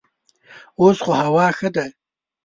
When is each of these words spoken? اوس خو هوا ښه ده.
اوس 0.79 0.97
خو 1.03 1.11
هوا 1.23 1.47
ښه 1.57 1.69
ده. 1.75 1.85